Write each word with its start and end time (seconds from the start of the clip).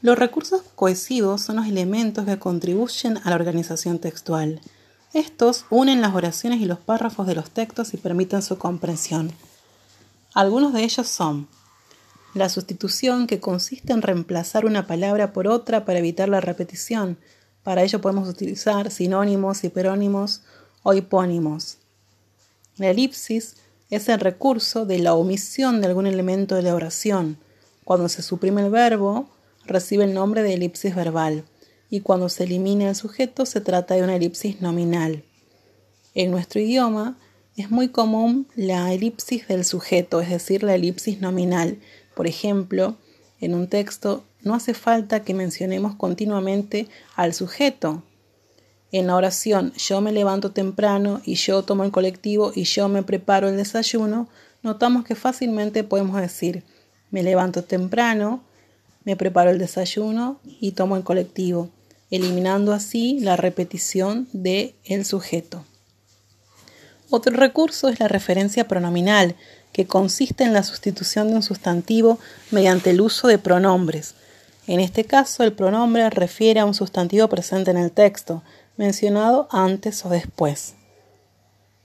Los 0.00 0.16
recursos 0.16 0.62
cohesivos 0.76 1.42
son 1.42 1.56
los 1.56 1.66
elementos 1.66 2.24
que 2.24 2.38
contribuyen 2.38 3.18
a 3.24 3.30
la 3.30 3.36
organización 3.36 3.98
textual. 3.98 4.60
Estos 5.12 5.64
unen 5.70 6.00
las 6.00 6.14
oraciones 6.14 6.60
y 6.60 6.66
los 6.66 6.78
párrafos 6.78 7.26
de 7.26 7.34
los 7.34 7.50
textos 7.50 7.94
y 7.94 7.96
permiten 7.96 8.42
su 8.42 8.58
comprensión. 8.58 9.32
Algunos 10.34 10.72
de 10.72 10.84
ellos 10.84 11.08
son 11.08 11.48
la 12.34 12.48
sustitución, 12.48 13.26
que 13.26 13.40
consiste 13.40 13.92
en 13.92 14.02
reemplazar 14.02 14.66
una 14.66 14.86
palabra 14.86 15.32
por 15.32 15.48
otra 15.48 15.84
para 15.84 15.98
evitar 15.98 16.28
la 16.28 16.40
repetición. 16.40 17.18
Para 17.64 17.82
ello 17.82 18.00
podemos 18.00 18.28
utilizar 18.28 18.92
sinónimos, 18.92 19.64
hiperónimos 19.64 20.42
o 20.84 20.94
hipónimos. 20.94 21.78
La 22.76 22.90
elipsis 22.90 23.56
es 23.90 24.08
el 24.08 24.20
recurso 24.20 24.86
de 24.86 25.00
la 25.00 25.14
omisión 25.14 25.80
de 25.80 25.88
algún 25.88 26.06
elemento 26.06 26.54
de 26.54 26.62
la 26.62 26.74
oración. 26.74 27.38
Cuando 27.84 28.08
se 28.08 28.22
suprime 28.22 28.62
el 28.62 28.70
verbo, 28.70 29.28
recibe 29.68 30.04
el 30.04 30.14
nombre 30.14 30.42
de 30.42 30.54
elipsis 30.54 30.94
verbal 30.94 31.44
y 31.90 32.00
cuando 32.00 32.28
se 32.28 32.44
elimina 32.44 32.88
el 32.88 32.94
sujeto 32.94 33.46
se 33.46 33.60
trata 33.60 33.94
de 33.94 34.02
una 34.02 34.16
elipsis 34.16 34.60
nominal. 34.60 35.22
En 36.14 36.30
nuestro 36.30 36.60
idioma 36.60 37.16
es 37.56 37.70
muy 37.70 37.88
común 37.88 38.48
la 38.56 38.92
elipsis 38.92 39.46
del 39.48 39.64
sujeto, 39.64 40.20
es 40.20 40.30
decir, 40.30 40.62
la 40.62 40.74
elipsis 40.74 41.20
nominal. 41.20 41.78
Por 42.14 42.26
ejemplo, 42.26 42.96
en 43.40 43.54
un 43.54 43.68
texto 43.68 44.24
no 44.42 44.54
hace 44.54 44.74
falta 44.74 45.22
que 45.22 45.34
mencionemos 45.34 45.94
continuamente 45.94 46.88
al 47.14 47.34
sujeto. 47.34 48.02
En 48.90 49.06
la 49.06 49.16
oración 49.16 49.72
yo 49.74 50.00
me 50.00 50.12
levanto 50.12 50.52
temprano 50.52 51.20
y 51.24 51.34
yo 51.34 51.62
tomo 51.62 51.84
el 51.84 51.90
colectivo 51.90 52.52
y 52.54 52.64
yo 52.64 52.88
me 52.88 53.02
preparo 53.02 53.48
el 53.48 53.56
desayuno, 53.56 54.28
notamos 54.62 55.04
que 55.04 55.14
fácilmente 55.14 55.84
podemos 55.84 56.20
decir 56.20 56.64
me 57.10 57.22
levanto 57.22 57.64
temprano, 57.64 58.42
me 59.04 59.16
preparo 59.16 59.50
el 59.50 59.58
desayuno 59.58 60.40
y 60.44 60.72
tomo 60.72 60.96
el 60.96 61.04
colectivo, 61.04 61.70
eliminando 62.10 62.72
así 62.72 63.20
la 63.20 63.36
repetición 63.36 64.28
de 64.32 64.74
el 64.84 65.04
sujeto. 65.04 65.64
Otro 67.10 67.34
recurso 67.34 67.88
es 67.88 68.00
la 68.00 68.08
referencia 68.08 68.68
pronominal, 68.68 69.34
que 69.72 69.86
consiste 69.86 70.44
en 70.44 70.52
la 70.52 70.62
sustitución 70.62 71.28
de 71.28 71.34
un 71.34 71.42
sustantivo 71.42 72.18
mediante 72.50 72.90
el 72.90 73.00
uso 73.00 73.28
de 73.28 73.38
pronombres. 73.38 74.14
En 74.66 74.80
este 74.80 75.04
caso, 75.04 75.42
el 75.44 75.52
pronombre 75.52 76.10
refiere 76.10 76.60
a 76.60 76.64
un 76.64 76.74
sustantivo 76.74 77.28
presente 77.28 77.70
en 77.70 77.78
el 77.78 77.92
texto, 77.92 78.42
mencionado 78.76 79.48
antes 79.50 80.04
o 80.04 80.08
después. 80.08 80.74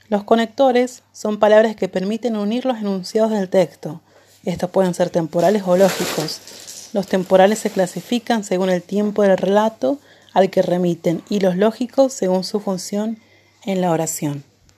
Los 0.09 0.23
conectores 0.23 1.03
son 1.13 1.39
palabras 1.39 1.75
que 1.75 1.87
permiten 1.87 2.35
unir 2.35 2.65
los 2.65 2.77
enunciados 2.77 3.31
del 3.31 3.49
texto. 3.49 4.01
Estos 4.43 4.69
pueden 4.69 4.93
ser 4.93 5.09
temporales 5.09 5.63
o 5.65 5.77
lógicos. 5.77 6.41
Los 6.93 7.07
temporales 7.07 7.59
se 7.59 7.71
clasifican 7.71 8.43
según 8.43 8.69
el 8.69 8.83
tiempo 8.83 9.23
del 9.23 9.37
relato 9.37 9.99
al 10.31 10.49
que 10.49 10.61
remiten 10.61 11.23
y 11.29 11.39
los 11.39 11.57
lógicos 11.57 12.13
según 12.13 12.43
su 12.43 12.59
función 12.59 13.17
en 13.65 13.81
la 13.81 13.91
oración. 13.91 14.43